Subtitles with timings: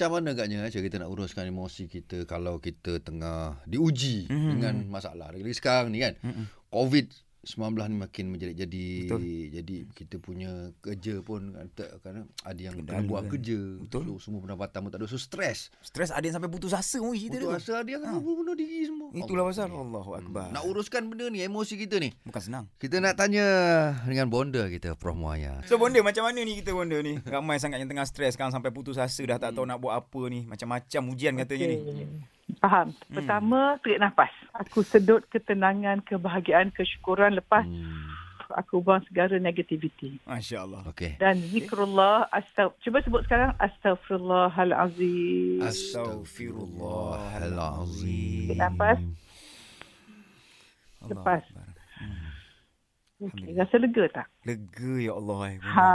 [0.00, 4.48] macam mana agaknya eh, cara kita nak uruskan emosi kita kalau kita tengah diuji Mhm.
[4.48, 5.28] dengan masalah.
[5.28, 6.16] Lagi sekarang ni kan.
[6.24, 6.48] Mm-mm.
[7.42, 8.86] COVID-19 ni makin menjadi-jadi.
[9.02, 9.20] Betul.
[9.50, 13.30] Jadi kita punya kerja pun kata kan ada yang Kendala kena buat kan.
[13.32, 13.58] kerja.
[13.80, 14.02] Betul.
[14.06, 15.06] So, semua pendapatan pun tak ada.
[15.06, 15.72] So stres.
[15.80, 17.72] Stres ada yang sampai putus asa pun cerita Putus tu.
[17.72, 18.20] asa dia kan Ha.
[18.20, 19.08] bunuh diri semua.
[19.10, 19.56] Itulah Allah.
[19.56, 20.46] pasal Allahu akbar.
[20.50, 22.12] Nak uruskan benda ni, emosi kita ni.
[22.22, 22.64] Bukan senang.
[22.76, 23.46] Kita nak tanya
[24.04, 25.64] dengan bonda kita, Prof Muaya.
[25.64, 27.16] So bonda macam mana ni kita bonda ni?
[27.22, 30.20] Ramai sangat yang tengah stres sekarang sampai putus asa dah tak tahu nak buat apa
[30.26, 30.44] ni.
[30.44, 31.78] Macam-macam ujian katanya ni.
[32.60, 32.92] Faham.
[33.08, 34.30] Pertama, tarik nafas.
[34.52, 38.12] Aku sedut ketenangan, kebahagiaan, kesyukuran lepas Hmm.
[38.52, 40.18] aku buang segala negativiti.
[40.26, 40.84] Masya Allah.
[40.86, 41.16] Okey.
[41.16, 45.62] Dan zikrullah, astag cuba sebut sekarang astaghfirullahalazim.
[45.62, 48.48] Astaghfirullahalazim.
[48.50, 48.98] Tarik nafas.
[51.00, 51.42] Allah Lepas.
[51.48, 51.69] Akbar.
[53.20, 54.26] Okay, rasa lega tak?
[54.42, 55.38] Lega ya Allah.
[55.46, 55.56] eh.
[55.60, 55.88] Ha,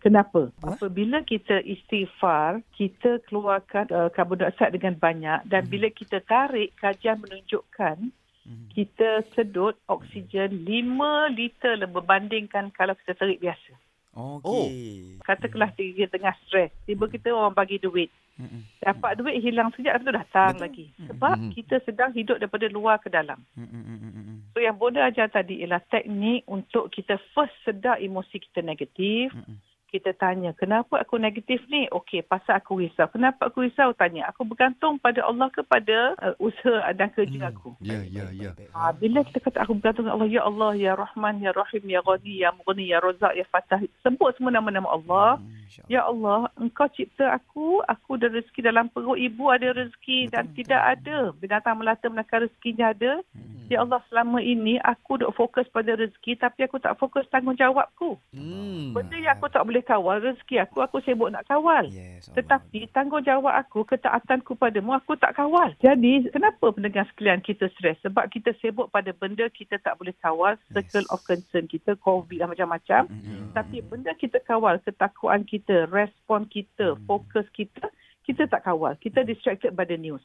[0.00, 0.48] kenapa?
[0.58, 0.80] Apa?
[0.80, 7.20] Apabila kita istighfar, kita keluarkan uh, karbon dioksida dengan banyak dan bila kita tarik, kajian
[7.20, 8.08] menunjukkan
[8.44, 8.76] Mhm.
[8.76, 13.72] kita sedut oksigen 5 liter lebih berbandingkan kalau kita tarik biasa.
[14.12, 15.16] Okey.
[15.24, 18.12] Katakanlah kita tengah stres, tiba kita orang bagi duit.
[18.34, 18.66] Mm-mm.
[18.82, 20.64] Dapat duit hilang sekejap lepas tu datang Betul.
[20.66, 20.86] lagi.
[21.06, 23.38] Sebab kita sedang hidup daripada luar ke dalam.
[24.54, 29.34] So yang Bonda ajar tadi ialah teknik untuk kita first sedar emosi kita negatif.
[29.34, 29.58] Mm-mm.
[29.94, 31.86] Kita tanya, kenapa aku negatif ni?
[31.86, 33.06] Okey, pasal aku risau.
[33.14, 33.94] Kenapa aku risau?
[33.94, 37.78] Tanya, aku bergantung pada Allah kepada uh, usaha dan kerja aku.
[37.78, 38.50] Ya, ya, ya.
[38.74, 42.42] Ha, bila kita kata aku bergantung Allah, Ya Allah, Ya Rahman, Ya Rahim, Ya Ghani,
[42.42, 43.78] Ya Mughni, Ya Razak, Ya Fatah.
[44.02, 45.38] Sebut semua nama-nama Allah.
[45.38, 50.26] Hmm, insya Ya Allah, engkau cipta aku, aku ada rezeki dalam perut ibu ada rezeki
[50.26, 50.90] dan Betul, tidak betul.
[50.90, 51.16] ada.
[51.38, 53.22] Binatang melata menakar rezekinya ada.
[53.30, 53.53] Mm.
[53.72, 58.20] Ya Allah, selama ini aku duk fokus pada rezeki tapi aku tak fokus tanggungjawabku.
[58.36, 58.92] Hmm.
[58.92, 61.88] Benda yang aku tak boleh kawal, rezeki aku, aku sibuk nak kawal.
[61.88, 62.34] Yes, Allah.
[62.40, 65.72] Tetapi tanggungjawab aku, ketaatanku padamu, aku tak kawal.
[65.80, 67.96] Jadi, kenapa pendengar sekalian kita stres?
[68.04, 71.12] Sebab kita sibuk pada benda kita tak boleh kawal, circle Yes.
[71.12, 73.08] of concern kita, COVID dan macam-macam.
[73.08, 73.50] Mm-mm.
[73.56, 77.02] Tapi benda kita kawal, ketakuan kita, respon kita, Hmm.
[77.08, 77.88] fokus kita,
[78.24, 78.96] kita tak kawal.
[78.96, 80.20] Kita distracted by the news.